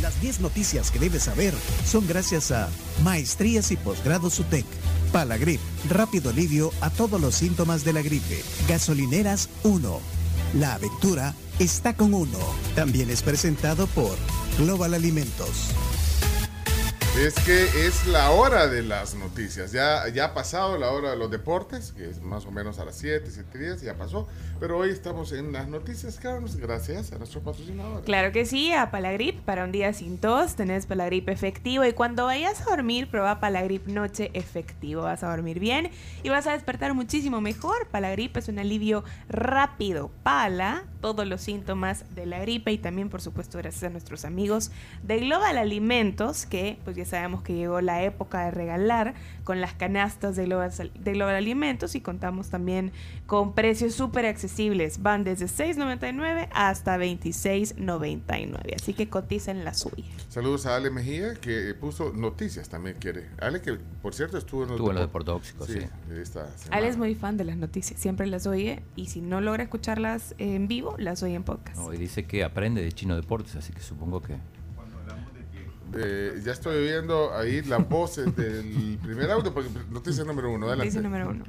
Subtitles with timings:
[0.00, 1.54] Las 10 noticias que debes saber
[1.86, 2.68] son gracias a
[3.02, 4.64] Maestrías y Posgrados UTEC.
[5.12, 8.42] Palagrip, rápido alivio a todos los síntomas de la gripe.
[8.68, 10.00] Gasolineras 1.
[10.58, 12.38] La aventura está con uno.
[12.74, 14.16] También es presentado por
[14.58, 15.70] Global Alimentos.
[17.16, 19.70] Es que es la hora de las noticias.
[19.70, 22.84] Ya, ya ha pasado la hora de los deportes, que es más o menos a
[22.84, 24.26] las 7, 7 días, ya pasó.
[24.58, 28.02] Pero hoy estamos en las noticias, Carlos, gracias a nuestro patrocinador.
[28.02, 31.84] Claro que sí, a Palagrip, para un día sin tos, tenés Palagrip efectivo.
[31.84, 35.02] Y cuando vayas a dormir, prueba Palagrip Noche efectivo.
[35.02, 35.92] Vas a dormir bien
[36.24, 37.86] y vas a despertar muchísimo mejor.
[37.92, 40.10] Palagrip es un alivio rápido.
[40.24, 44.72] Pala, todos los síntomas de la gripe y también, por supuesto, gracias a nuestros amigos
[45.04, 49.14] de Global Alimentos, que pues ya sabemos que llegó la época de regalar
[49.44, 52.92] con las canastas de Global, de Global Alimentos y contamos también
[53.26, 55.02] con precios súper accesibles.
[55.02, 58.74] Van desde 6.99 hasta 26.99.
[58.74, 60.04] Así que coticen la suya.
[60.28, 63.28] Saludos a Ale Mejía, que puso noticias también quiere.
[63.40, 65.74] Ale, que por cierto estuvo en los, Estuvo en los deportóxicos, sí.
[65.74, 66.54] semana.
[66.70, 70.34] Ale es muy fan de las noticias, siempre las oye y si no logra escucharlas
[70.38, 71.76] en vivo, las oye en podcast.
[71.76, 74.36] No, y dice que aprende de Chino Deportes, así que supongo que...
[75.96, 80.66] Eh, ya estoy oyendo ahí las voces del primer audio, porque noticia número uno.
[80.66, 80.86] Adelante.
[80.86, 81.44] Noticia número uno.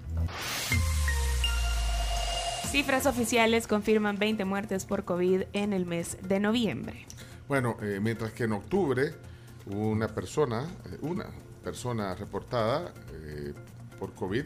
[2.75, 7.05] Cifras oficiales confirman 20 muertes por COVID en el mes de noviembre.
[7.47, 9.13] Bueno, eh, mientras que en octubre
[9.67, 11.25] una persona, eh, una
[11.63, 13.53] persona reportada eh,
[13.97, 14.45] por COVID,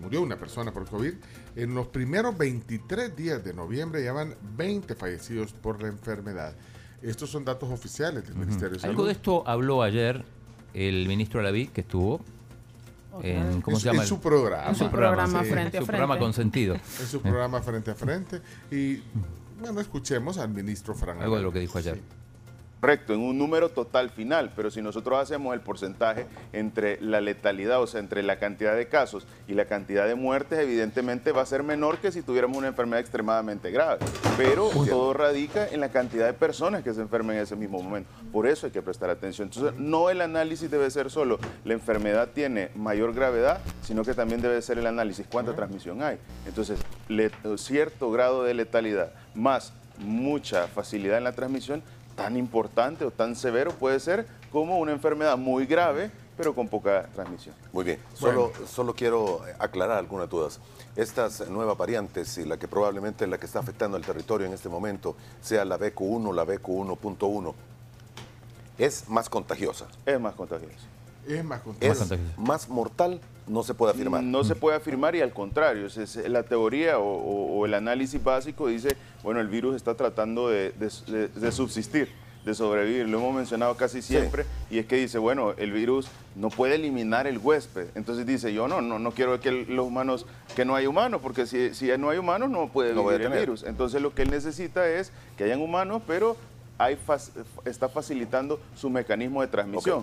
[0.00, 1.14] murió una persona por COVID,
[1.56, 6.54] en los primeros 23 días de noviembre ya van 20 fallecidos por la enfermedad.
[7.02, 8.92] Estos son datos oficiales del Ministerio de Salud.
[8.92, 10.24] Algo de esto habló ayer
[10.74, 12.20] el ministro Alaví, que estuvo
[13.22, 14.02] en, ¿cómo En se su- llama?
[14.02, 14.68] en su programa.
[14.68, 16.24] En su su programa, sí, frente en a su programa frente.
[16.24, 16.74] consentido.
[16.74, 18.40] En su programa frente a frente.
[18.70, 19.02] Y
[19.60, 21.20] bueno, escuchemos al ministro Fran.
[21.22, 21.96] Algo de lo que dijo ayer.
[21.96, 22.02] Sí.
[22.80, 27.82] Correcto, en un número total final, pero si nosotros hacemos el porcentaje entre la letalidad,
[27.82, 31.46] o sea, entre la cantidad de casos y la cantidad de muertes, evidentemente va a
[31.46, 33.98] ser menor que si tuviéramos una enfermedad extremadamente grave.
[34.38, 38.08] Pero todo radica en la cantidad de personas que se enfermen en ese mismo momento.
[38.32, 39.48] Por eso hay que prestar atención.
[39.48, 44.40] Entonces, no el análisis debe ser solo la enfermedad tiene mayor gravedad, sino que también
[44.40, 46.18] debe ser el análisis cuánta transmisión hay.
[46.46, 46.80] Entonces,
[47.56, 51.82] cierto grado de letalidad más mucha facilidad en la transmisión
[52.20, 57.06] tan importante o tan severo puede ser como una enfermedad muy grave, pero con poca
[57.14, 57.54] transmisión.
[57.72, 60.60] Muy bien, solo, solo quiero aclarar algunas dudas.
[60.96, 64.52] Estas nuevas variantes y la que probablemente es la que está afectando el territorio en
[64.52, 67.54] este momento, sea la BQ1, la BQ1.1,
[68.76, 69.86] es más contagiosa.
[70.04, 70.74] Es más contagioso.
[71.26, 72.16] Es más Es contagiosa.
[72.36, 74.22] más mortal, no se puede afirmar.
[74.22, 77.74] No se puede afirmar y al contrario, es- es la teoría o, o- o el
[77.74, 82.08] análisis básico dice, bueno, el virus está tratando de, de- de- de subsistir,
[82.44, 83.08] de sobrevivir.
[83.08, 87.26] Lo hemos mencionado casi siempre y es que dice, bueno, el virus no puede eliminar
[87.26, 87.88] el huésped.
[87.94, 90.26] Entonces dice, yo no, no, no quiero que los humanos,
[90.56, 93.32] que no hay humanos, porque si, si no hay humanos no puede No vivir el
[93.40, 93.62] virus.
[93.62, 96.36] Entonces lo que él necesita es que hayan humanos, pero
[96.78, 96.96] hay
[97.66, 99.98] está facilitando su mecanismo de transmisión.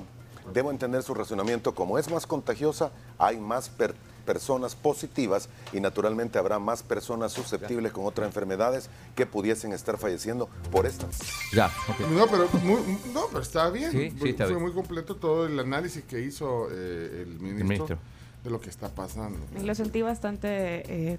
[0.46, 0.54] Ok.
[0.54, 1.74] Debo entender su razonamiento.
[1.76, 3.96] Como es más contagiosa, hay más per-
[4.28, 10.50] personas positivas y naturalmente habrá más personas susceptibles con otras enfermedades que pudiesen estar falleciendo
[10.70, 11.08] por esta.
[11.54, 12.00] Ya, ok.
[12.12, 13.92] No, pero, muy- no, pero está bien.
[13.92, 14.64] Sí, sí, está Fue bien.
[14.64, 18.00] muy completo todo el análisis que hizo eh, el, ministro ministro.
[18.44, 19.40] de lo que está pasando.
[19.64, 21.18] Lo sentí bastante eh,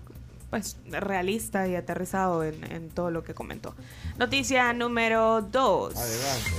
[0.50, 3.74] pues, realista y aterrizado en, en todo lo que comentó.
[4.18, 5.96] Noticia número 2.
[5.96, 6.50] Adelante.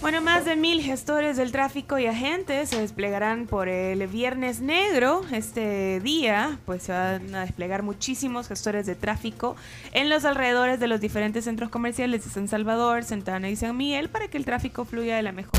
[0.00, 5.22] Bueno, más de mil gestores del tráfico y agentes se desplegarán por el Viernes Negro.
[5.32, 9.56] Este día, pues se van a desplegar muchísimos gestores de tráfico
[9.92, 14.08] en los alrededores de los diferentes centros comerciales de San Salvador, Santana y San Miguel
[14.08, 15.58] para que el tráfico fluya de la mejor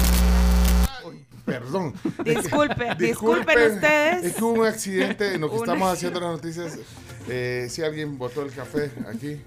[1.46, 1.94] Perdón.
[2.24, 4.24] Disculpe, Disculpen, disculpen ustedes.
[4.24, 6.78] Es que hubo un accidente en lo que estamos haciendo las noticias.
[7.28, 9.42] Eh, si alguien botó el café aquí.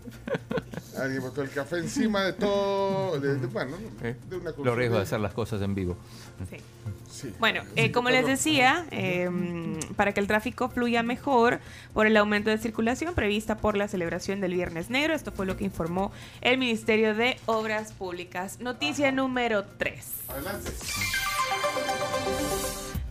[0.98, 3.18] Alguien botó el café encima de todo.
[3.18, 5.96] de- de- bueno, Eh, de una Los riesgos de hacer las cosas en vivo.
[6.50, 6.56] Sí.
[7.10, 7.34] Sí.
[7.38, 9.28] Bueno, eh, como les decía, eh,
[9.96, 11.60] para que el tráfico fluya mejor
[11.92, 15.56] por el aumento de circulación prevista por la celebración del Viernes Negro, esto fue lo
[15.56, 16.10] que informó
[16.40, 18.58] el Ministerio de Obras Públicas.
[18.60, 20.06] Noticia número 3.
[20.28, 20.70] Adelante.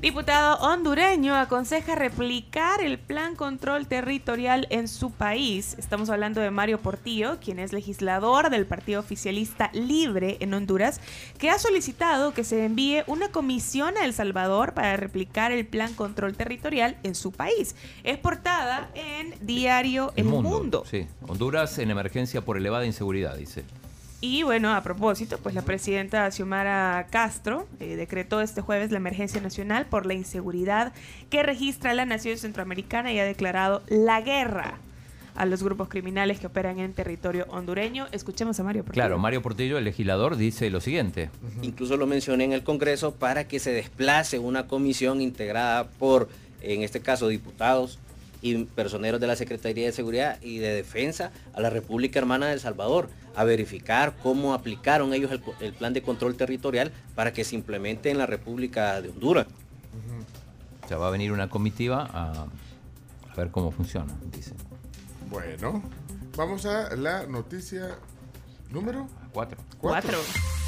[0.02, 5.76] Diputado hondureño aconseja replicar el plan control territorial en su país.
[5.78, 11.00] Estamos hablando de Mario Portillo, quien es legislador del Partido Oficialista Libre en Honduras,
[11.38, 15.94] que ha solicitado que se envíe una comisión a El Salvador para replicar el plan
[15.94, 17.76] control territorial en su país.
[18.04, 20.84] Es portada en diario El, Mundo.
[20.90, 23.66] Sí, Honduras en emergencia por elevada inseguridad, dice.
[24.24, 29.42] Y bueno, a propósito, pues la presidenta Xiomara Castro eh, decretó este jueves la emergencia
[29.42, 30.94] nacional por la inseguridad
[31.32, 34.78] que registra la nación centroamericana y ha declarado la guerra
[35.34, 38.06] a los grupos criminales que operan en territorio hondureño.
[38.12, 39.02] Escuchemos a Mario Portillo.
[39.02, 41.32] Claro, Mario Portillo, el legislador, dice lo siguiente.
[41.64, 46.30] Incluso lo mencioné en el Congreso para que se desplace una comisión integrada por,
[46.62, 47.98] en este caso, diputados,
[48.42, 52.54] y personeros de la Secretaría de Seguridad y de Defensa a la República Hermana de
[52.54, 57.56] El Salvador a verificar cómo aplicaron ellos el, plan de control territorial para que se
[57.56, 59.48] implemente en la República de Honduras.
[60.84, 62.48] O sea, va a venir una comitiva a,
[63.38, 64.54] ver cómo funciona, dice.
[65.30, 65.82] Bueno,
[66.36, 67.98] vamos a la noticia
[68.70, 69.58] número Cuatro.
[69.78, 70.18] Cuatro.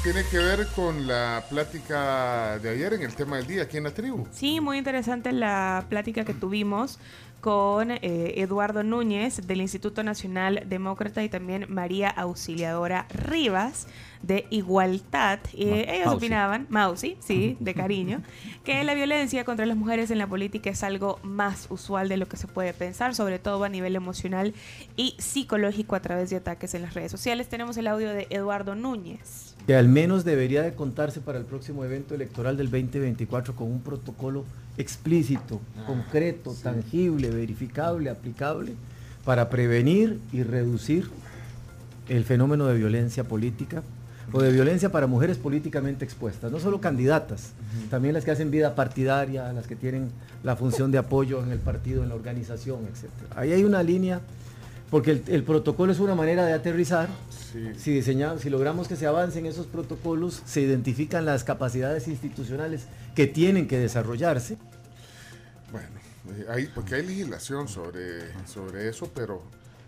[0.02, 3.84] Tiene que ver con la plática de ayer en el tema del día aquí en
[3.84, 4.26] la tribu.
[4.32, 6.98] Sí, muy interesante la plática que tuvimos
[7.44, 8.00] con eh,
[8.40, 13.86] Eduardo Núñez del Instituto Nacional Demócrata y también María Auxiliadora Rivas
[14.22, 15.40] de Igualdad.
[15.52, 18.22] Eh, ellos opinaban, Mausi, sí, de cariño,
[18.64, 22.28] que la violencia contra las mujeres en la política es algo más usual de lo
[22.28, 24.54] que se puede pensar, sobre todo a nivel emocional
[24.96, 27.50] y psicológico a través de ataques en las redes sociales.
[27.50, 29.53] Tenemos el audio de Eduardo Núñez.
[29.66, 33.80] Que al menos debería de contarse para el próximo evento electoral del 2024 con un
[33.80, 34.44] protocolo
[34.76, 38.72] explícito, Ah, concreto, tangible, verificable, aplicable,
[39.24, 41.08] para prevenir y reducir
[42.08, 43.82] el fenómeno de violencia política
[44.32, 47.52] o de violencia para mujeres políticamente expuestas, no solo candidatas,
[47.90, 50.10] también las que hacen vida partidaria, las que tienen
[50.42, 53.10] la función de apoyo en el partido, en la organización, etc.
[53.36, 54.20] Ahí hay una línea,
[54.94, 57.08] porque el, el protocolo es una manera de aterrizar,
[57.52, 57.72] Sí.
[57.76, 62.82] si, diseñamos, si logramos que se avancen esos protocolos, se identifican las capacidades institucionales
[63.16, 64.56] que tienen que desarrollarse.
[65.72, 65.88] Bueno,
[66.30, 69.42] eh, hay, porque hay legislación sobre, sobre eso, pero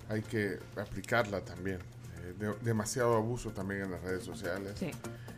[0.08, 1.76] hay que aplicarla también.
[1.79, 4.73] Eh, de- demasiado abuso también en las redes sociales.
[4.76, 4.91] Sí.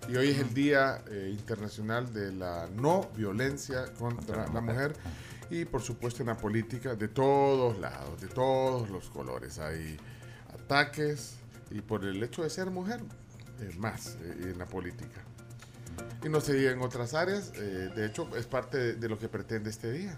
[0.08, 4.94] Y hoy es el Día eh, Internacional de la No Violencia contra la Mujer.
[5.50, 9.58] Y por supuesto en la política de todos lados, de todos los colores.
[9.58, 9.96] Hay
[10.54, 11.36] ataques
[11.70, 13.00] y por el hecho de ser mujer,
[13.60, 15.20] eh, más eh, en la política.
[16.24, 19.18] Y no se diga en otras áreas, eh, de hecho es parte de, de lo
[19.18, 20.16] que pretende este día.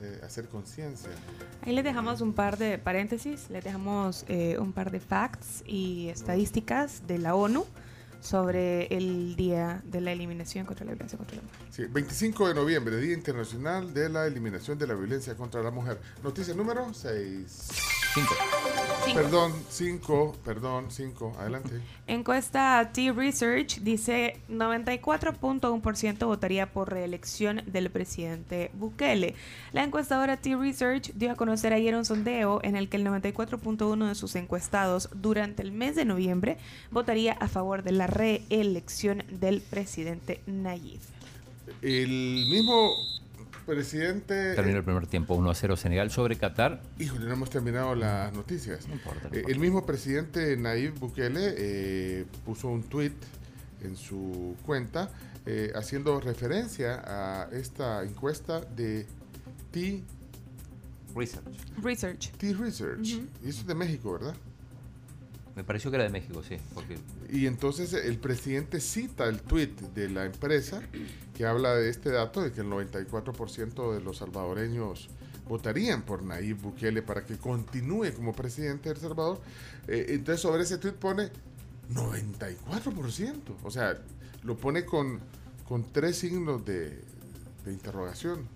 [0.00, 1.10] Eh, hacer conciencia.
[1.62, 6.08] Ahí les dejamos un par de paréntesis, les dejamos eh, un par de facts y
[6.08, 7.64] estadísticas de la ONU
[8.20, 11.58] sobre el Día de la Eliminación contra la Violencia contra la Mujer.
[11.70, 15.98] Sí, 25 de noviembre, Día Internacional de la Eliminación de la Violencia contra la Mujer.
[16.22, 17.97] Noticia número 6.
[18.18, 18.34] Cinco.
[19.04, 19.20] Cinco.
[19.20, 21.80] Perdón, 5, perdón, 5, adelante.
[22.08, 29.36] Encuesta T-Research dice 94.1% votaría por reelección del presidente Bukele.
[29.72, 34.14] La encuestadora T-Research dio a conocer ayer un sondeo en el que el 94.1% de
[34.16, 36.58] sus encuestados durante el mes de noviembre
[36.90, 41.00] votaría a favor de la reelección del presidente Nayib.
[41.82, 42.08] El
[42.50, 42.96] mismo
[43.68, 44.54] presidente...
[44.54, 46.82] Terminó el primer tiempo 1 a 0 Senegal sobre Qatar.
[46.98, 48.88] Híjole, no hemos terminado las noticias.
[48.88, 49.52] No importa, no Eh, importa.
[49.52, 53.12] el mismo presidente Nayib Bukele eh, puso un tweet
[53.84, 55.10] en su cuenta
[55.46, 59.06] eh, haciendo referencia a esta encuesta de
[59.70, 60.02] T,
[61.14, 61.46] Research.
[61.82, 62.30] Research.
[62.38, 63.06] T Research.
[63.44, 64.34] Y eso es de México, ¿verdad?
[65.58, 66.56] Me pareció que era de México, sí.
[67.30, 70.80] Y entonces el presidente cita el tweet de la empresa
[71.34, 75.08] que habla de este dato de que el 94% de los salvadoreños
[75.48, 79.40] votarían por Nayib Bukele para que continúe como presidente de El Salvador.
[79.88, 81.32] Eh, entonces sobre ese tweet pone
[81.92, 83.56] 94%.
[83.64, 83.98] O sea,
[84.44, 85.18] lo pone con,
[85.66, 87.02] con tres signos de,
[87.66, 88.46] interrogación.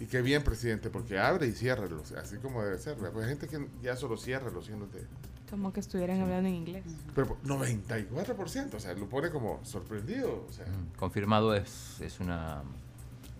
[0.00, 2.96] Y qué bien, presidente, porque abre y cierra, los- así como debe ser.
[3.04, 5.04] hay gente que ya solo cierra los signos de,
[5.50, 6.84] Como que estuvieran hablando en inglés.
[7.14, 10.44] pero 94%, o sea, lo pone como sorprendido.
[10.48, 12.62] O sea, mm, confirmado es, es, una,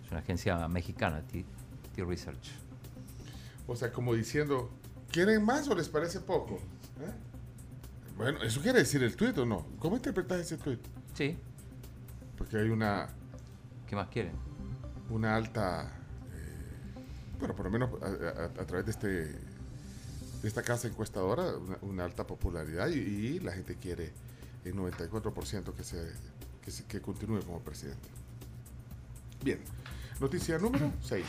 [0.04, 1.44] es una agencia mexicana, T,
[1.94, 2.50] T Research.
[3.66, 4.70] o sea, como diciendo,
[5.10, 6.56] ¿quieren más o les parece poco?
[7.00, 7.12] ¿Eh?
[8.16, 9.66] Bueno, ¿eso quiere decir el tuit o no?
[9.78, 10.80] ¿Cómo interpretas ese tuit?
[11.14, 11.38] Sí.
[12.36, 13.08] Porque hay una,
[13.86, 14.32] ¿Qué más quieren?
[15.10, 15.92] una alta,
[16.32, 17.00] eh,
[17.38, 19.38] bueno, por lo menos a, a- a través de este
[20.42, 24.12] de esta casa encuestadora, una, una alta popularidad y, la gente quiere
[24.64, 26.12] el 94% que, se,
[26.64, 28.08] que, se- que continúe como presidente.
[29.42, 29.60] Bien,
[30.20, 31.24] Noticia número 6.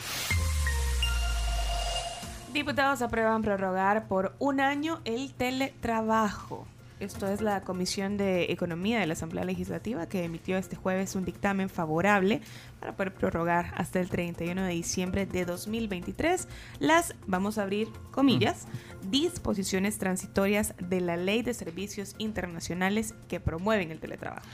[2.52, 6.66] Diputados aprueban prorrogar por un año el teletrabajo.
[7.00, 11.24] Esto es la Comisión de Economía de la Asamblea Legislativa que emitió este jueves un
[11.24, 12.42] dictamen favorable
[12.78, 16.46] para poder prorrogar hasta el 31 de diciembre de 2023
[16.78, 18.66] las, vamos a abrir comillas,
[19.10, 24.46] disposiciones transitorias de la Ley de Servicios Internacionales que promueven el teletrabajo.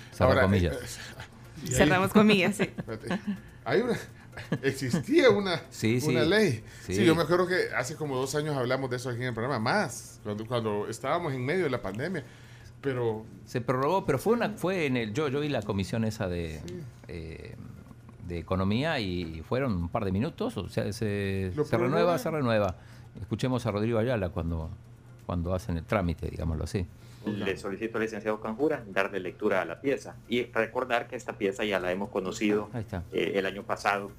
[0.42, 0.76] Comillas.
[0.76, 2.70] eh, y ahí- Cerramos comillas, sí.
[3.64, 3.96] Hay una,
[4.62, 6.28] existía una, Sí, una sí.
[6.28, 6.64] ley.
[6.84, 6.94] Sí.
[6.94, 7.04] Sí.
[7.04, 9.58] yo me acuerdo que hace como dos años hablamos de eso aquí en el programa,
[9.58, 12.24] más, cuando, cuando estábamos en medio de la pandemia.
[12.80, 16.28] Pero Se prorrogó, pero fue una, fue en el, yo, yo vi la comisión esa
[16.28, 16.60] de,
[17.08, 17.56] eh,
[18.28, 22.76] de economía y fueron un par de minutos, o sea, se, se renueva, se renueva.
[23.20, 24.70] Escuchemos a Rodrigo Ayala cuando,
[25.24, 26.86] cuando hacen el trámite, digámoslo así.
[27.26, 31.64] Le solicito al licenciado Canjura darle lectura a la pieza y recordar que esta pieza
[31.64, 32.70] ya la hemos conocido
[33.12, 34.12] eh, el año pasado.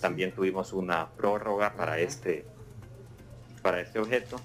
[0.00, 2.44] También tuvimos una prórroga para este,
[3.62, 4.38] para este objeto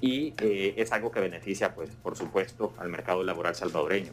[0.00, 4.12] y eh, es algo que beneficia, pues, por supuesto, al mercado laboral salvadoreño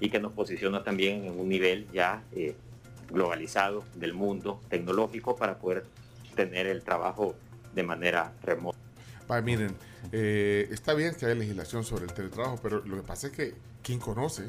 [0.00, 2.56] y que nos posiciona también en un nivel ya eh,
[3.10, 5.84] globalizado del mundo tecnológico para poder
[6.34, 7.34] tener el trabajo
[7.74, 8.78] de manera remota.
[9.42, 9.74] Miren,
[10.12, 13.54] eh, está bien que haya legislación sobre el teletrabajo, pero lo que pasa es que
[13.82, 14.44] quien conoce,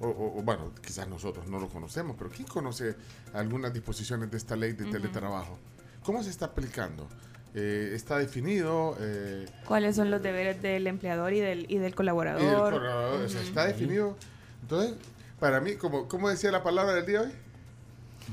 [0.00, 2.94] o, o- o, bueno, quizás nosotros no lo conocemos, pero ¿quién conoce
[3.32, 5.58] algunas disposiciones de esta ley de teletrabajo?
[6.02, 7.08] ¿Cómo se está aplicando?
[7.54, 8.96] Eh, ¿Está definido?
[9.00, 12.72] Eh, ¿Cuáles son los deberes del empleador y del, y del y del colaborador?
[12.72, 14.16] colaborador, o sea, ¿Está definido?
[14.62, 14.94] Entonces,
[15.38, 17.32] para mí, como, ¿cómo decía la palabra del día hoy?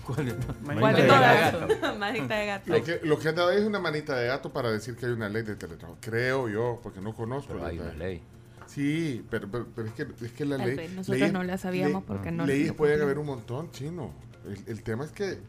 [0.06, 1.98] ¿Cuál de Manita de todas?
[2.00, 2.72] Manita de gato.
[2.72, 5.06] Lo que, lo que han dado ahí es una manita de gato para decir que
[5.06, 5.98] hay una ley de teletrabajo.
[6.02, 7.50] Creo yo, porque no conozco.
[7.50, 8.22] Pero la hay una ley.
[8.68, 10.76] Sí, pero, pero, pero es, que, es que la Tal ley...
[10.78, 14.12] vez nosotros leyes- no la sabíamos porque no Leyes pueden haber un montón, chino.
[14.46, 15.40] El, el tema es que,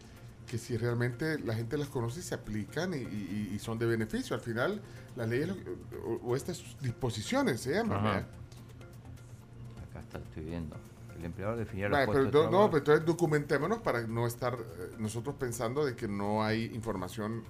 [0.48, 3.86] que si realmente la gente las conoce y se aplican y, y- y son de
[3.86, 4.34] beneficio.
[4.34, 4.80] Al final,
[5.14, 5.56] las leyes lo-
[6.04, 7.98] o, o estas disposiciones se llaman.
[7.98, 8.08] Ajá.
[8.12, 8.26] ¿verdad?
[9.88, 10.76] Acá está, estoy viendo.
[11.22, 14.54] El empleador definirá los Vale, pero puestos de no, pero entonces documentémonos para no estar
[14.54, 17.44] eh, nosotros pensando de que no hay información.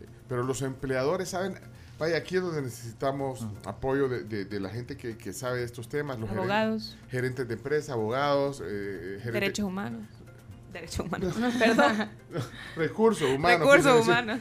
[0.00, 1.58] eh, Pero los empleadores saben,
[1.98, 5.64] vaya, aquí es donde necesitamos apoyo de, de- de la gente que, que sabe de
[5.64, 10.08] estos temas, los Abogados, gerentes de empresa, abogados, eh, gerentes- derechos humanos.
[10.72, 11.34] Derechos humanos.
[11.58, 12.08] Perdón.
[12.76, 13.60] recursos humanos.
[13.60, 14.10] Recursos decir.
[14.10, 14.40] humanos.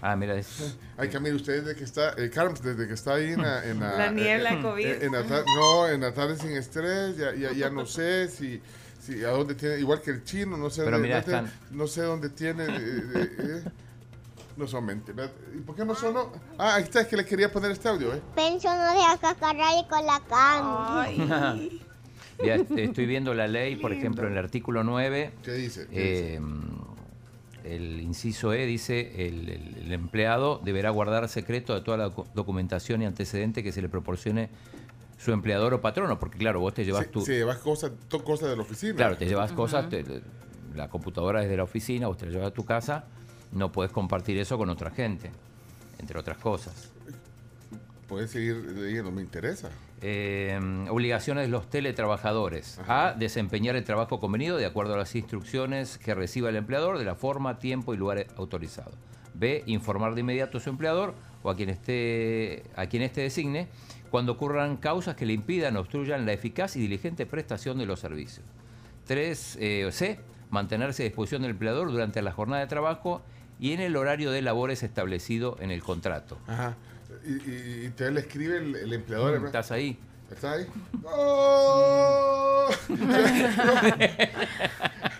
[0.00, 3.32] Ah, mira, es, Ay, Camilo, usted desde que está, eh, Carms, desde que está ahí
[3.32, 3.64] en la...
[3.64, 4.86] En la, La niebla en- COVID.
[4.86, 8.28] en- en la tar- no, en la tarde sin estrés, ya, ya, ya no sé
[8.28, 8.60] si...
[9.00, 11.52] si a dónde tiene, igual que el chino, no sé, Pero dónde, mira, no, están-
[11.70, 12.64] no sé dónde tiene...
[12.64, 12.70] eh,
[13.14, 13.62] eh, eh,
[14.56, 15.30] no son mentiras.
[15.52, 16.30] ¿Y por qué no sonó?
[16.58, 18.20] Ah, ahí está, es que le quería poner este audio, ¿eh?
[18.36, 21.02] Pencho no deja cascarrayas con la cana.
[21.02, 21.80] Ay.
[22.44, 25.86] ya est- estoy viendo la ley, por ejemplo, en el artículo 9, ¿Qué dice?
[25.88, 26.40] ¿Qué dice?
[27.64, 32.26] El inciso E dice, el, el- el empleado deberá guardar secreto de toda la docu-
[32.34, 34.50] documentación y antecedente que se le proporcione
[35.18, 37.20] su empleador o patrono, porque claro, vos te llevas Se- tu...
[37.22, 38.94] se llevas cosas, to- cosas de la oficina.
[38.96, 40.04] Claro, te llevas cosas, te-
[40.74, 43.04] la computadora es de la oficina, vos te la llevas a tu casa,
[43.52, 45.30] no puedes compartir eso con otra gente,
[45.98, 46.90] entre otras cosas.
[48.08, 49.70] Puedes seguir leyendo, me interesa.
[50.06, 52.78] Eh, obligaciones de los teletrabajadores.
[52.86, 53.14] A.
[53.18, 57.14] Desempeñar el trabajo convenido de acuerdo a las instrucciones que reciba el empleador de la
[57.14, 58.92] forma, tiempo y lugar autorizado.
[59.32, 59.62] B.
[59.64, 63.68] Informar de inmediato a su empleador o a quien esté, a quien éste designe
[64.10, 67.98] cuando ocurran causas que le impidan o obstruyan la eficaz y diligente prestación de los
[67.98, 68.44] servicios.
[69.06, 69.58] 3.
[69.90, 70.20] C.
[70.50, 73.22] Mantenerse a disposición del empleador durante la jornada de trabajo
[73.58, 76.36] y en el horario de labores establecido en el contrato.
[76.46, 76.76] Ajá.
[77.26, 79.32] Y, y, te le escribe el, el empleador.
[79.32, 79.46] ¿verdad?
[79.46, 79.98] ¿Estás ahí?
[80.30, 80.66] ¿Está ahí?
[81.04, 82.68] ¡Oh!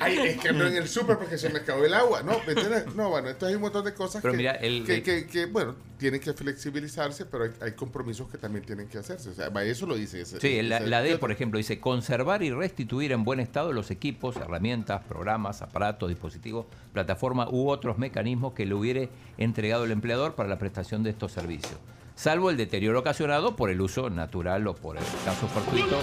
[0.00, 2.22] Ay, es que en el súper porque se me acabó el agua.
[2.22, 2.94] No, ¿me entiendes?
[2.94, 5.26] No, bueno, entonces hay un montón de cosas Pero que, mira, el- que, el- que-
[5.26, 9.30] que, bueno, tienen que flexibilizarse, pero hay, hay compromisos que también tienen que hacerse.
[9.30, 10.20] O sea, eso lo dice.
[10.20, 13.72] ese- Sí, la, ese la D, por ejemplo, dice conservar y restituir en buen estado
[13.72, 19.90] los equipos, herramientas, programas, aparatos, dispositivos, plataformas u otros mecanismos que le hubiere entregado el
[19.90, 21.74] empleador para la prestación de estos servicios,
[22.18, 26.00] salvo el deterioro ocasionado por el uso natural o por el caso fortuito.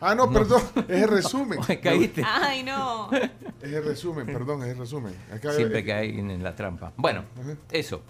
[0.00, 1.60] Ah, no, perdón, es el resumen.
[1.82, 2.24] Caíste.
[2.26, 3.08] Ay, no.
[3.12, 5.14] Es el resumen, perdón, es el resumen.
[5.32, 6.92] Acá- Siempre cae en la trampa.
[6.96, 7.54] Bueno, Ajá.
[7.70, 8.02] eso.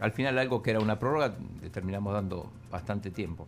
[0.00, 3.46] Al final algo que era una prórroga le terminamos dando bastante tiempo.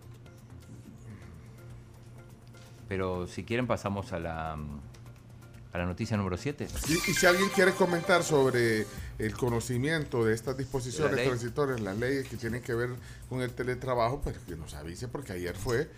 [2.89, 4.57] Pero si quieren pasamos a la,
[5.79, 6.67] a la noticia número 7.
[6.89, 8.87] Y, y si alguien quiere comentar sobre
[9.19, 12.91] el conocimiento de estas disposiciones La transitorias, las leyes que tienen que ver
[13.29, 15.89] con el teletrabajo, pues que nos avise porque ayer fue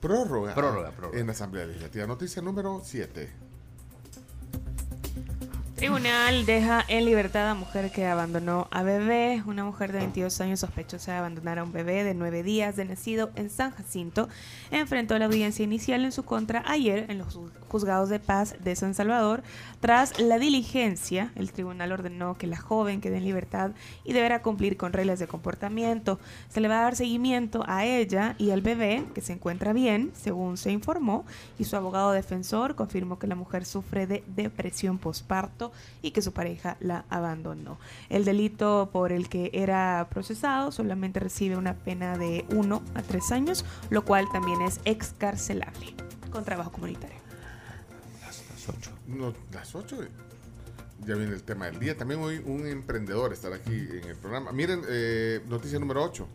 [0.00, 1.18] prórroga, Prórroga, prórroga.
[1.18, 2.06] en la Asamblea Legislativa.
[2.06, 3.28] Noticia número 7.
[5.84, 9.42] Tribunal deja en libertad a mujer que abandonó a bebé.
[9.44, 12.86] Una mujer de 22 años sospechosa de abandonar a un bebé de 9 días de
[12.86, 14.30] nacido en San Jacinto
[14.70, 17.38] enfrentó la audiencia inicial en su contra ayer en los
[17.68, 19.42] juzgados de paz de San Salvador.
[19.80, 23.72] Tras la diligencia, el tribunal ordenó que la joven quede en libertad
[24.04, 26.18] y deberá cumplir con reglas de comportamiento.
[26.48, 30.12] Se le va a dar seguimiento a ella y al bebé, que se encuentra bien,
[30.14, 31.26] según se informó,
[31.58, 36.32] y su abogado defensor confirmó que la mujer sufre de depresión postparto y que su
[36.32, 37.78] pareja la abandonó.
[38.08, 43.32] El delito por el que era procesado solamente recibe una pena de 1 a 3
[43.32, 45.94] años, lo cual también es excarcelable
[46.30, 47.18] con trabajo comunitario.
[48.20, 48.90] Las 8.
[49.06, 49.96] No, las 8.
[51.06, 51.96] Ya viene el tema del día.
[51.96, 54.52] También hoy un emprendedor estará aquí en el programa.
[54.52, 56.26] Miren, eh, noticia número 8.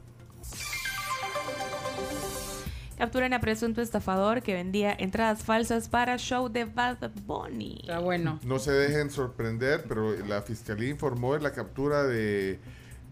[2.99, 7.77] Capturan a presunto estafador que vendía entradas falsas para show de Bad Bunny.
[7.79, 8.41] Está bueno.
[8.43, 12.59] No se dejen sorprender, pero la fiscalía informó de la captura de,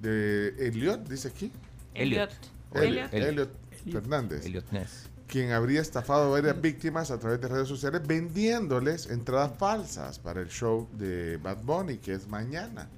[0.02, 1.54] de Elliot, dice aquí.
[1.94, 2.32] Elliot.
[2.74, 3.50] Elliot, Elliot
[3.90, 4.46] Fernández.
[4.46, 5.10] Elliot Ness.
[5.26, 10.42] Quien habría estafado a varias víctimas a través de redes sociales vendiéndoles entradas falsas para
[10.42, 12.90] el show de Bad Bunny, que es mañana.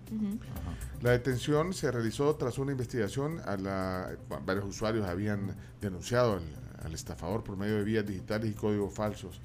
[1.03, 3.41] La detención se realizó tras una investigación.
[3.45, 4.09] A la,
[4.43, 6.43] varios usuarios habían denunciado el,
[6.83, 9.39] al estafador por medio de vías digitales y códigos falsos.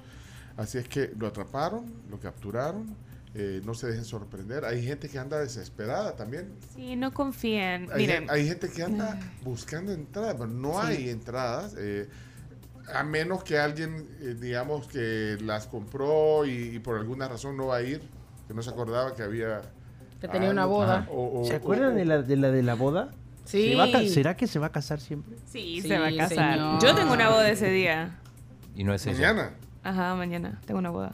[0.57, 2.95] Así es que lo atraparon, lo capturaron.
[3.37, 4.63] Eh, no se dejen sorprender.
[4.63, 6.53] Hay gente que anda desesperada también.
[6.73, 7.89] Sí, no confíen.
[7.91, 8.29] Hay, Miren.
[8.29, 11.75] hay gente que anda buscando entradas, pero no hay entradas.
[11.77, 12.07] eh,
[12.93, 17.67] a menos que alguien, eh, digamos, que las compró y, y por alguna razón no
[17.67, 17.99] va a ir,
[18.47, 19.63] que no se acordaba que había...
[20.21, 21.07] Que tenía una algo, boda.
[21.11, 23.11] o- o- ¿Se o- acuerdan o- de la de la, de la boda?
[23.45, 23.69] Sí.
[23.69, 25.37] ¿Se va a ¿Será que se va a casar siempre?
[25.45, 26.55] Sí, Sí, se va a casar.
[26.55, 26.81] señor.
[26.81, 28.19] Yo tengo una boda ese día.
[28.75, 29.33] Y no es ella.
[29.33, 29.51] Mañana.
[29.83, 31.13] Ajá, mañana tengo una boda.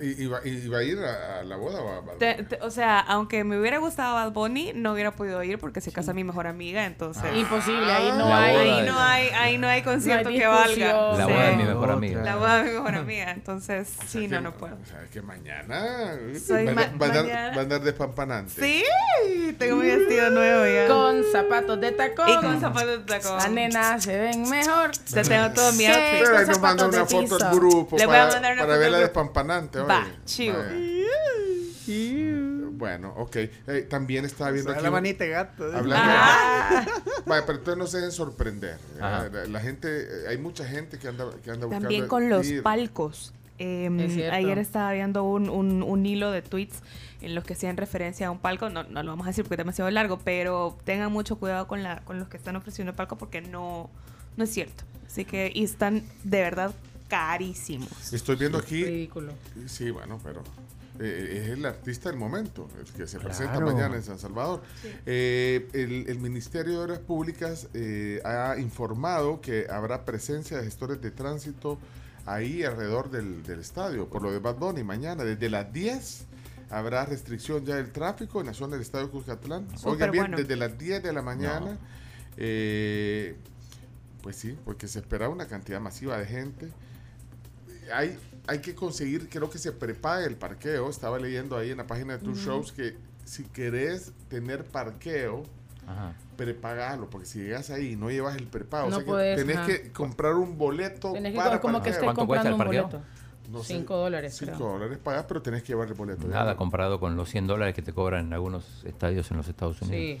[0.00, 2.42] ¿Y, y va, y va a ir a, a la boda o a, a- Te-
[2.44, 5.92] te- o sea, aunque me hubiera gustado Bad Bunny, no hubiera podido ir porque se
[5.92, 7.24] casa mi mejor amiga, entonces...
[7.36, 8.52] Imposible, ahí no La hay.
[8.56, 10.92] boda Ahí de- no hay, ahí no hay concierto No hay que valga.
[11.16, 11.32] La Sí.
[11.32, 12.22] boda de mi mejor amiga.
[12.22, 14.74] La boda de mi mejor amiga, entonces o sea sí, que- no, no puedo.
[14.82, 16.16] O sea, que mañana
[16.46, 18.52] Soy va, a- ma- va a andar, mañana- va a andar despampanante.
[18.60, 20.86] Sí, tengo mi vestido nuevo ya.
[20.88, 22.28] Con zapatos de tacón.
[22.28, 23.36] y con zapatos de tacón.
[23.36, 24.90] Las nenas se ven mejor.
[25.08, 25.86] Ya tengo todo mi Sí.
[25.86, 26.24] outfit.
[26.24, 27.50] Pero zapatos una de foto al piso.
[27.60, 29.20] grupo Le voy a para, mandar una para foto verla al grupo.
[29.20, 29.78] despampanante.
[29.90, 30.58] Va, chivo.
[32.72, 33.36] Bueno, ok.
[33.36, 34.82] Eh, también estaba viendo aquí...
[34.82, 35.64] la un- manita de gato.
[35.64, 36.84] Hablando Ah.
[37.26, 38.78] Vaya, pero entonces no se dejen sorprender.
[39.00, 39.28] Ajá.
[39.28, 41.88] La, la gente, eh, hay mucha gente que anda, que anda buscando.
[41.88, 42.62] También con los ir.
[42.62, 43.32] palcos.
[43.58, 44.34] Eh, cierto.
[44.34, 46.76] ayer estaba viendo un, un- un hilo de tweets
[47.20, 48.70] en los que hacían referencia a un palco.
[48.70, 51.82] No, no lo vamos a decir porque es demasiado largo, pero tengan mucho cuidado con,
[51.82, 53.90] la, con los que están ofreciendo el palco porque no,
[54.38, 54.84] no es cierto.
[55.06, 56.72] Así que y están de verdad
[57.10, 58.12] carísimos.
[58.12, 58.84] Estoy viendo aquí.
[58.84, 59.34] Ridículo.
[59.66, 60.42] Sí, bueno, pero
[60.98, 64.62] eh, es el artista del momento, el que se presenta mañana en San Salvador.
[65.04, 71.00] Eh, el, el Ministerio de Obras Públicas eh, ha informado que habrá presencia de gestores
[71.02, 71.78] de tránsito
[72.26, 76.26] ahí alrededor del, del estadio, por lo de Bad Bunny, mañana desde las 10.
[76.70, 79.66] Habrá restricción ya del tráfico en la zona del estadio Cuscatlán.
[79.76, 80.36] Súper Oigan bien, bueno.
[80.36, 81.76] desde las 10 de la mañana.
[82.36, 83.36] eh,
[84.22, 86.68] pues sí, porque se espera una cantidad masiva de gente
[87.92, 90.88] hay, hay que conseguir, creo que se prepague el parqueo.
[90.90, 95.44] Estaba leyendo ahí en la página de tus shows que si querés tener parqueo,
[95.86, 96.14] Ajá.
[96.36, 99.56] prepagalo, porque si llegas ahí y no llevas el prepago, No o sea que tenés
[99.56, 99.66] ajá.
[99.66, 102.82] que comprar un boleto Tenés que para como que estés ¿Cuánto cuesta comprando un el
[102.88, 103.00] parqueo?
[103.00, 103.20] boleto.
[103.50, 104.68] No sé, Cinco dólares, Cinco creo.
[104.74, 106.28] dólares pagas, pero tenés que llevar el boleto.
[106.28, 109.82] Nada comparado con los 100 dólares que te cobran en algunos estadios en los Estados
[109.82, 110.20] Unidos.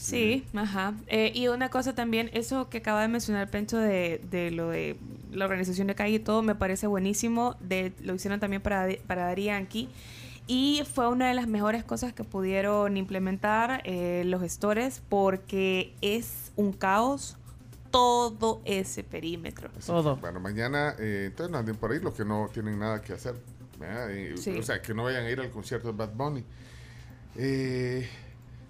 [0.00, 0.94] Sí, ajá.
[1.08, 4.96] Eh, y una cosa también, eso que acaba de mencionar Pencho de, de lo de
[5.32, 7.56] la organización de calle y todo, me parece buenísimo.
[7.60, 9.88] De, lo hicieron también para, para Daddy Yankee.
[10.46, 16.52] Y fue una de las mejores cosas que pudieron implementar eh, los gestores porque es
[16.54, 17.36] un caos
[17.90, 19.68] todo ese perímetro.
[19.84, 20.16] Todo.
[20.16, 23.34] Bueno, mañana, eh, entonces no anden por ahí los que no tienen nada que hacer.
[23.80, 24.10] ¿verdad?
[24.10, 24.56] Y, Sí.
[24.58, 26.44] O sea, que no vayan a ir al concierto de Bad Bunny.
[27.36, 28.08] Eh,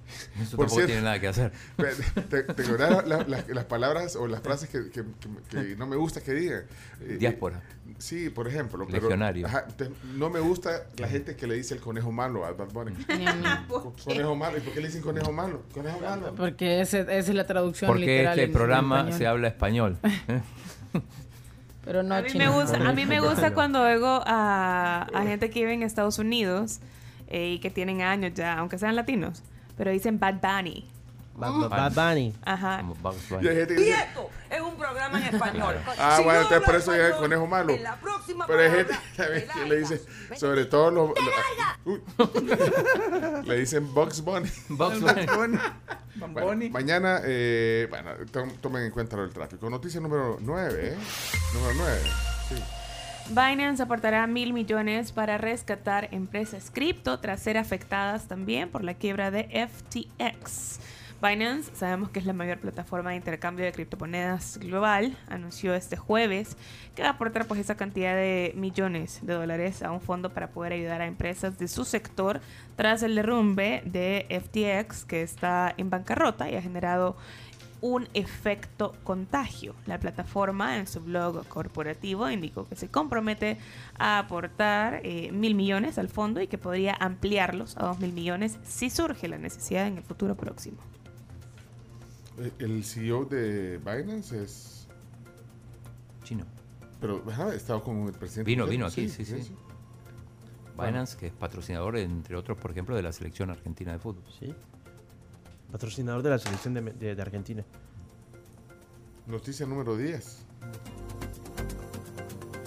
[0.42, 1.52] Eso Por tampoco cierto- tiene nada que hacer.
[2.30, 5.86] Te, te acordás la- la- las palabras o las frases que, que- que- que no
[5.86, 6.62] me gusta que digan.
[7.00, 7.56] Eh, Diáspora.
[7.88, 8.86] eh, sí, por ejemplo.
[8.86, 9.46] pero- Legionario.
[9.46, 12.68] ajá, te- no me gusta la gente que le dice el conejo malo a Bad
[12.72, 12.92] Bunny.
[13.68, 14.58] Co- conejo malo.
[14.58, 15.62] ¿Y por qué le dicen conejo malo?
[15.72, 16.34] Conejo malo.
[16.36, 18.32] Porque ese- esa es la traducción Porque literal.
[18.32, 19.18] este en- en programa español.
[19.18, 19.98] se habla español.
[21.84, 22.44] Pero no a mí chino.
[22.52, 26.18] me gusta, a mí me gusta cuando oigo a, a gente que vive en Estados
[26.18, 26.80] Unidos
[27.28, 29.42] eh, y que tienen años ya, aunque sean latinos,
[29.78, 30.86] pero dicen Bad Bunny.
[31.36, 32.34] Bad, Bad Bunny.
[32.44, 32.82] Ajá.
[33.40, 34.08] Dice,
[34.50, 35.76] es un programa en español.
[35.96, 37.72] Ah, Si bueno, no entonces por eso ya es el conejo malo.
[37.74, 38.94] en la próxima Pero hay gente
[39.54, 40.02] que le dice,
[40.36, 41.10] sobre todo los.
[42.18, 44.50] los- le dicen Bugs Bunny.
[44.68, 45.58] Bugs Bugs Bunny.
[46.32, 49.70] Bueno, mañana, eh, bueno, tom- tomen en cuenta lo del tráfico.
[49.70, 50.96] Noticia número 9, ¿eh?
[51.54, 52.00] Número 9.
[52.48, 52.54] Sí.
[53.30, 59.30] Binance aportará mil millones para rescatar empresas cripto tras ser afectadas también por la quiebra
[59.30, 60.80] de FTX.
[61.20, 66.56] Binance, sabemos que es la mayor plataforma de intercambio de criptomonedas global, anunció este jueves
[66.94, 70.50] que va a aportar pues esa cantidad de millones de dólares a un fondo para
[70.50, 72.40] poder ayudar a empresas de su sector
[72.76, 77.16] tras el derrumbe de FTX que está en bancarrota y ha generado
[77.80, 79.74] un efecto contagio.
[79.86, 83.58] La plataforma en su blog corporativo indicó que se compromete
[83.98, 88.58] a aportar eh, mil millones al fondo y que podría ampliarlos a dos mil millones
[88.64, 90.78] si surge la necesidad en el futuro próximo.
[92.38, 94.88] Eh, El CEO de Binance es.
[96.24, 96.44] Chino.
[97.00, 98.50] Pero, ajá, estaba con el presidente.
[98.50, 99.54] Vino, vino aquí, sí, sí.
[100.76, 104.22] Binance, que es patrocinador, entre otros, por ejemplo, de la selección argentina de fútbol.
[104.38, 104.54] Sí.
[105.72, 107.64] Patrocinador de la selección de, de- de Argentina.
[109.26, 110.38] Noticia número 10.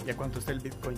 [0.06, 0.96] ¿Y a cuánto está el Bitcoin?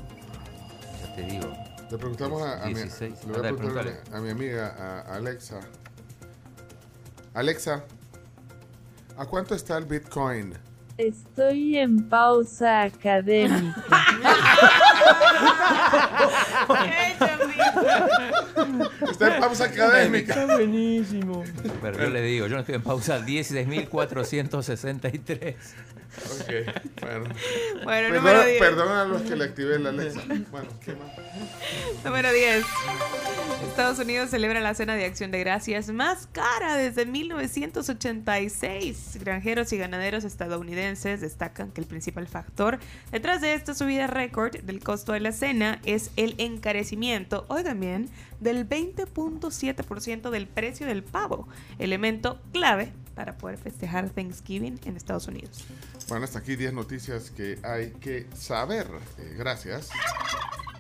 [1.01, 1.53] Ya te digo.
[1.91, 3.25] Le preguntamos a, a mi, 16.
[3.27, 4.17] le voy a Anda, preguntar a mi- preguntale.
[4.17, 5.61] a mi amiga, a Alexa.
[7.35, 7.85] Alexa,
[9.17, 10.55] ¿a cuánto está el Bitcoin?
[10.99, 13.83] Estoy en pausa académica.
[19.11, 20.35] Está en pausa académica.
[20.35, 21.43] Está buenísimo.
[21.83, 25.57] Pero yo le digo, yo no estoy en pausa, 16.463.
[26.15, 26.47] Ok,
[27.01, 27.25] bueno.
[27.83, 28.59] Bueno, Perdón- número 10.
[28.61, 30.21] Perdón a los que le activé la Alexa.
[30.53, 31.11] Bueno, ¿qué más?
[32.05, 32.65] Número 10.
[33.69, 39.19] Estados Unidos celebra la cena de acción de gracias más cara desde 1986.
[39.21, 42.79] Granjeros y ganaderos estadounidenses destacan que el principal factor
[43.11, 48.11] detrás de esta subida récord del costo de la cena es el encarecimiento, oigan bien,
[48.41, 51.49] del 20.7% del precio del pavo,
[51.79, 55.65] elemento clave para poder festejar Thanksgiving en Estados Unidos.
[56.09, 58.87] Bueno, hasta aquí 10 noticias que hay que saber.
[59.19, 59.91] Eh, gracias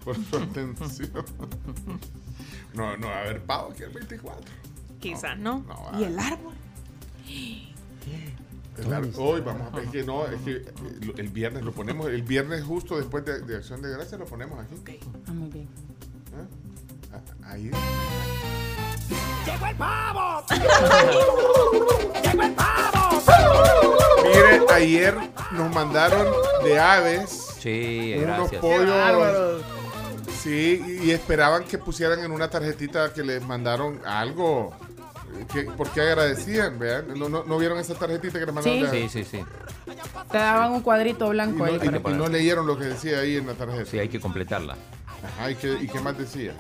[0.04, 1.24] por su atención.
[2.74, 4.44] No, no va a haber pavo aquí el 24.
[5.00, 5.64] Quizás, ¿no?
[5.66, 6.54] no a ¿Y el árbol?
[8.76, 10.64] El Hoy vamos a ver que no, es que eh,
[11.16, 14.58] el viernes lo ponemos, el viernes justo después de, de Acción de Gracias lo ponemos
[14.58, 14.98] aquí.
[15.28, 15.68] Ah, muy bien.
[17.54, 17.56] ¿Ah?
[17.56, 17.70] Ah, Ahí.
[19.46, 20.44] ¡Llegó el pavo!
[22.22, 23.22] ¡Llegó el pavo!
[24.24, 25.14] Mire, ayer
[25.52, 26.26] nos mandaron
[26.64, 28.60] de aves Sí, unos gracias.
[28.60, 29.62] pollos.
[30.42, 34.74] Sí, y esperaban que pusieran en una tarjetita que les mandaron algo.
[35.52, 37.06] Que, porque agradecían, vean.
[37.18, 38.90] ¿No, no, no vieron esa tarjetita que les mandaron?
[38.90, 39.08] Sí.
[39.08, 39.44] Sí, sí, sí.
[40.30, 41.80] Te daban un cuadrito Y blanco no, ahí.
[41.82, 43.86] y y no leyeron lo que decía ahí en la tarjeta.
[43.90, 44.76] Sí, hay que completarla,
[45.38, 46.52] Ajá, ¿y qué, y qué más decía?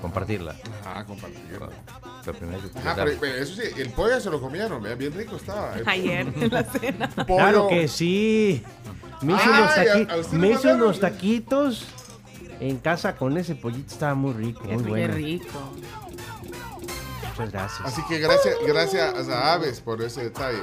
[0.00, 0.54] Compartirla.
[0.84, 1.38] Ajá, compartir.
[2.24, 3.04] Pero primero hay que Ajá, completarla.
[3.04, 5.74] pero, pero eso sí, el pollo se lo comieron, vea, bien rico estaba.
[5.76, 7.08] El Ayer en la cena.
[7.16, 8.62] pollo- Claro que sí.
[9.22, 11.84] Me hice, Ay, unos, taqui- a- a usted le me mandaron- unos taquitos
[12.60, 13.92] en casa con ese pollito.
[13.92, 15.14] Estaba muy rico, muy Qué bueno.
[15.14, 15.72] rico.
[17.30, 17.80] Muchas gracias.
[17.84, 20.58] Así que gracias, gracias a Aves por ese detalle.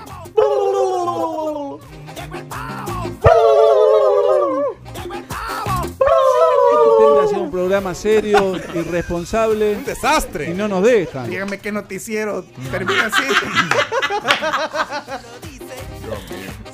[7.53, 9.75] Programa serio, irresponsable.
[9.75, 10.49] Un desastre.
[10.49, 11.29] Y no nos dejan.
[11.29, 13.23] Dígame qué noticiero termina así.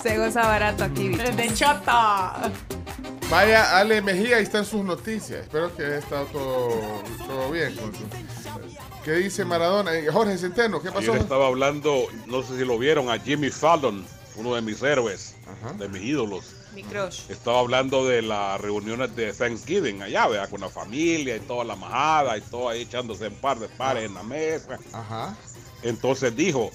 [0.02, 1.24] Se goza barato aquí, bicho.
[1.36, 2.52] De chata.
[3.30, 5.42] Vaya, Ale Mejía, ahí están sus noticias.
[5.42, 6.70] Espero que haya estado todo,
[7.28, 7.76] todo bien.
[7.76, 8.06] Con su-
[9.04, 9.94] ¿Qué dice Maradona?
[9.94, 11.12] Eh, Jorge Centeno, ¿qué pasó?
[11.12, 15.36] Ayer estaba hablando, no sé si lo vieron, a Jimmy Fallon, uno de mis héroes,
[15.78, 16.56] de mis ídolos.
[16.74, 17.30] Mi crush.
[17.30, 20.50] Estaba hablando de las reuniones de Thanksgiving allá, ¿verdad?
[20.50, 24.06] Con la familia y toda la majada y todo ahí echándose en par de pares
[24.06, 24.78] en la mesa.
[24.94, 25.36] Ajá.
[25.82, 26.70] Entonces dijo,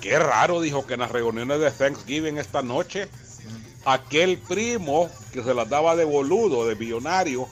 [0.00, 3.08] qué raro, dijo que en las reuniones de Thanksgiving esta noche,
[3.84, 7.46] aquel primo que se las daba de boludo, de billonario,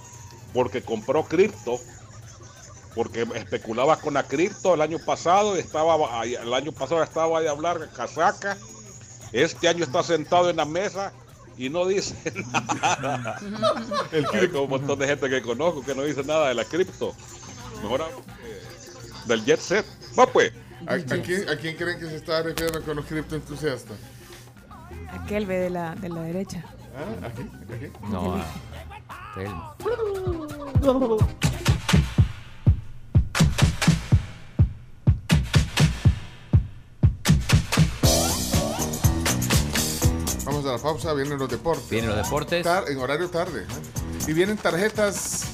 [0.52, 1.78] porque compró cripto,
[2.96, 7.48] porque especulaba con la cripto el año pasado, y estaba, el año pasado estaba de
[7.48, 8.58] hablar casaca,
[9.32, 11.12] este año está sentado en la mesa
[11.56, 12.14] y no dice
[12.52, 13.38] nada.
[14.32, 17.14] Hay como un montón de gente que conozco que no dice nada de la cripto.
[17.82, 19.86] Mejor que del jet set.
[20.18, 20.52] Va pues.
[20.86, 23.96] ¿A, a quién, a quién creen que se está refiriendo con los criptoentusiastas?
[25.10, 26.64] Aquel ve de la, de la derecha.
[26.96, 27.26] ¿Ah?
[27.26, 27.48] ¿A quién?
[27.48, 27.92] ¿A quién?
[28.10, 28.44] No, a
[40.66, 41.88] de la pausa, vienen los deportes.
[41.88, 42.64] Vienen los deportes.
[42.64, 43.62] Tar- en horario tarde.
[43.62, 44.24] ¿eh?
[44.28, 45.44] Y vienen tarjetas.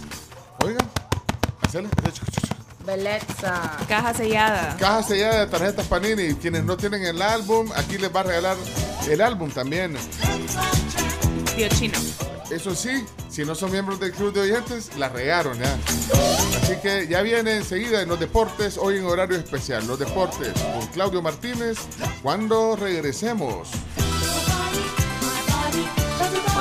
[0.65, 0.89] Oigan,
[1.63, 1.89] hacele.
[2.85, 3.77] Belleza.
[3.89, 4.77] Caja sellada.
[4.79, 6.35] Caja sellada de tarjetas Panini.
[6.35, 8.57] Quienes no tienen el álbum, aquí les va a regalar
[9.09, 9.97] el álbum también.
[11.57, 11.99] Tío Chino.
[12.51, 15.75] Eso sí, si no son miembros del club de oyentes, la regaron ya.
[16.63, 19.87] Así que ya viene enseguida en los deportes, hoy en horario especial.
[19.87, 21.79] Los deportes con Claudio Martínez,
[22.23, 23.69] cuando regresemos.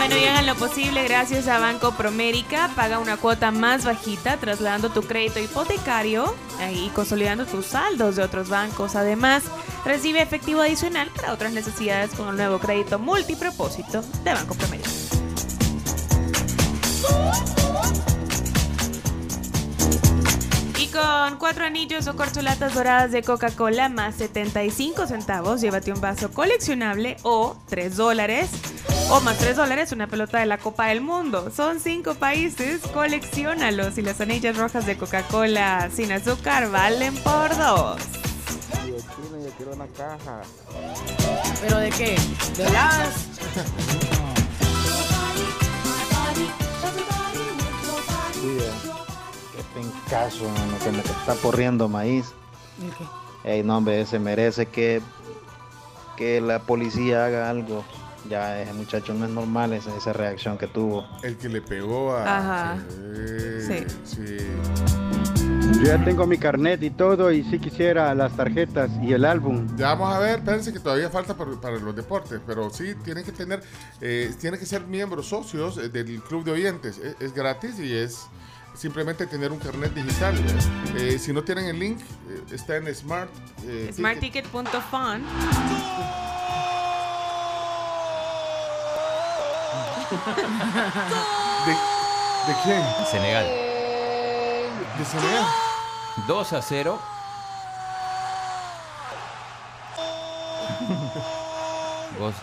[0.02, 2.72] Bueno, y hagan lo posible gracias a Banco Promérica.
[2.76, 6.34] Paga una cuota más bajita, trasladando tu crédito hipotecario
[6.74, 8.96] y consolidando tus saldos de otros bancos.
[8.96, 9.44] Además,
[9.86, 14.90] recibe efectivo adicional para otras necesidades con el nuevo crédito multipropósito de Banco Promérica.
[20.80, 26.32] Y con cuatro anillos o corcholatas doradas de Coca-Cola más 75 centavos, llévate un vaso
[26.32, 28.50] coleccionable o 3 dólares.
[29.14, 31.52] O más 3 dólares una pelota de la Copa del Mundo.
[31.54, 33.98] Son 5 países, coleccionalos.
[33.98, 38.02] Y las anillas rojas de Coca-Cola sin azúcar valen por 2.
[38.88, 40.44] yo quiero una caja.
[41.60, 42.18] ¿Pero de qué?
[42.56, 43.28] ¿De las?
[49.76, 52.28] Pencaso, mano, que me está porriendo maíz.
[53.44, 55.02] Ey, no, hombre, se merece que,
[56.16, 57.84] que la policía haga algo.
[58.30, 61.06] Ya ese muchacho no es normal esa, esa reacción que tuvo.
[61.24, 62.38] El que le pegó a.
[62.38, 62.78] Ajá.
[63.68, 63.86] Sí.
[64.04, 64.38] sí.
[65.80, 69.66] Yo ya tengo mi carnet y todo y sí quisiera las tarjetas y el álbum.
[69.78, 73.24] Ya vamos a ver, espérense que todavía falta por- para los deportes, pero sí tienen
[73.24, 73.64] que tener,
[74.02, 77.00] eh, tienen que ser miembros socios eh, del club de oyentes.
[77.00, 78.28] Es, es gratis y es
[78.76, 80.36] simplemente tener un carnet digital.
[80.96, 83.30] Eh, si no tienen el link, eh, está en Smart.
[83.66, 83.96] eh, Ticket.
[83.96, 85.24] Smartticket.fun.
[90.12, 92.84] ¿De, de quién?
[93.10, 93.46] Senegal.
[94.98, 95.46] ¿De Senegal?
[96.28, 97.00] 2 a 0.
[102.20, 102.34] Gol,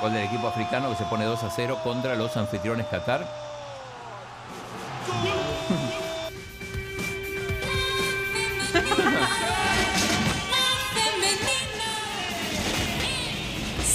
[0.00, 3.26] gol del equipo africano que se pone 2 a 0 contra los anfitriones Qatar.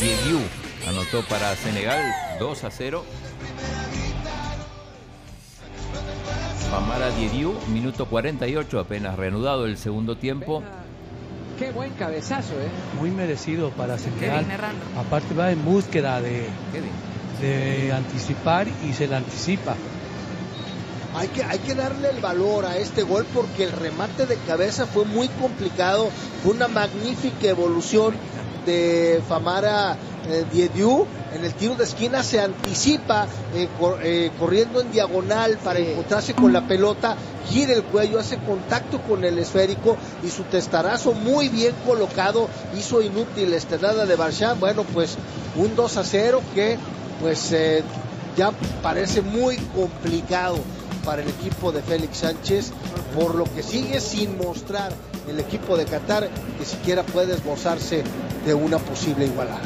[0.01, 0.60] Diediu
[1.01, 1.99] anotó para Senegal
[2.39, 3.03] 2 a 0.
[6.69, 10.63] Famara Diediu, minuto 48, apenas reanudado el segundo tiempo.
[11.57, 12.69] Qué buen cabezazo, ¿eh?
[12.99, 14.45] Muy merecido para Senegal.
[14.97, 16.47] Aparte va en búsqueda de,
[17.41, 19.75] de anticipar y se la anticipa.
[21.15, 24.85] Hay que, hay que darle el valor a este gol porque el remate de cabeza
[24.85, 26.09] fue muy complicado.
[26.41, 28.13] Fue una magnífica evolución
[28.65, 29.97] de Famara
[30.27, 31.05] eh, Diediu.
[31.33, 36.33] En el tiro de esquina se anticipa eh, cor- eh, corriendo en diagonal para encontrarse
[36.33, 37.15] con la pelota.
[37.49, 42.47] Gira el cuello, hace contacto con el esférico y su testarazo muy bien colocado
[42.77, 44.59] hizo inútil esta nada de Barsham.
[44.59, 45.15] Bueno, pues
[45.55, 46.77] un 2 a 0 que
[47.21, 47.81] pues eh,
[48.37, 48.51] ya
[48.83, 50.57] parece muy complicado
[51.05, 52.71] para el equipo de Félix Sánchez,
[53.15, 54.91] por lo que sigue sin mostrar
[55.27, 58.03] el equipo de Qatar que siquiera puede esbozarse
[58.45, 59.61] de una posible igualada.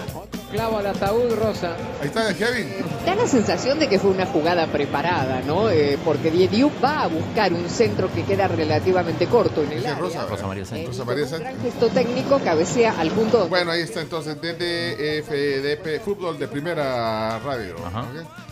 [0.51, 1.75] Clavo al ataúd, Rosa.
[2.01, 2.71] Ahí está Kevin.
[3.05, 5.69] Da la sensación de que fue una jugada preparada, ¿no?
[5.69, 9.99] Eh, porque Diediu va a buscar un centro que queda relativamente corto en el área.
[9.99, 10.87] Rosa, Rosa María Sánchez.
[10.87, 11.61] Rosa María Sánchez.
[11.61, 13.47] Gesto técnico cabecea al punto.
[13.49, 17.75] Bueno, ahí está entonces desde FDP Fútbol de Primera Radio.
[17.75, 18.45] ¿ok?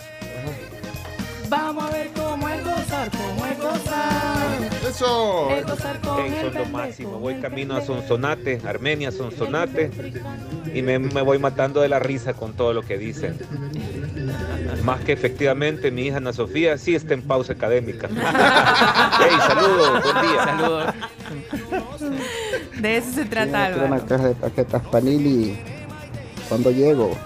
[1.49, 3.92] Vamos a ver cómo es gozar, cómo es gozar.
[4.93, 5.49] Eso.
[5.49, 7.19] Es gozar con Ey, el son lo máximo.
[7.19, 9.89] Voy camino a Sonsonate, Armenia, Sonsonate,
[10.73, 13.37] y me, me voy matando de la risa con todo lo que dicen.
[14.83, 18.07] Más que efectivamente, mi hija Ana Sofía sí está en pausa académica.
[18.09, 20.43] Ey, saludos, buen día.
[20.45, 20.93] Saludos.
[22.79, 23.87] De eso se trata, Álvaro.
[23.87, 25.57] una caja de tarjetas Panini.
[26.49, 27.17] ¿Cuándo llego?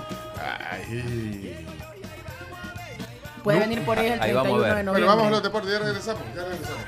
[3.43, 4.67] Puede venir por ahí el Ahí vamos a 31 ver.
[4.67, 5.05] de Bueno, noviembre.
[5.15, 6.21] vamos a los deportes, ya regresamos.
[6.35, 6.81] Ya regresamos.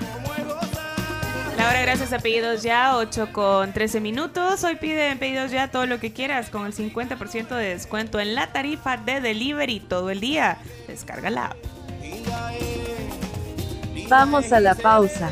[1.60, 4.64] La gracias a Pedidos Ya, 8 con 13 minutos.
[4.64, 8.34] Hoy pide en Pedidos Ya todo lo que quieras con el 50% de descuento en
[8.34, 10.58] la tarifa de delivery todo el día.
[10.88, 11.58] Descarga la app.
[14.08, 15.30] Vamos a la pausa.